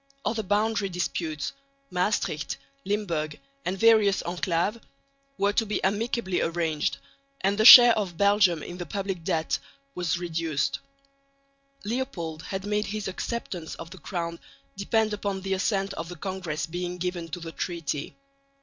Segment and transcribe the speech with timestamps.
[0.25, 1.53] Other boundary disputes
[1.91, 4.81] (Maestricht, Limburg and various enclaves)
[5.37, 6.97] were to be amicably arranged,
[7.41, 9.59] and the share of Belgium in the public debt
[9.93, 10.79] was reduced.
[11.83, 14.39] Leopold had made his acceptance of the crown
[14.75, 18.15] depend upon the assent of the Congress being given to the Treaty.